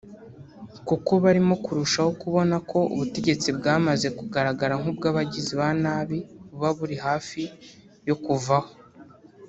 kuko 0.87 1.11
barimo 1.23 1.55
kurushaho 1.63 2.11
kubona 2.21 2.55
ko 2.69 2.79
ubutegetsi 2.93 3.47
bwamaze 3.57 4.07
kugaragara 4.17 4.73
nk’ubw’abagizi 4.81 5.53
ba 5.59 5.69
nabi 5.83 6.19
buba 6.49 6.69
buri 6.77 6.95
hafi 7.05 7.41
yo 8.07 8.15
kuvaho 8.23 8.71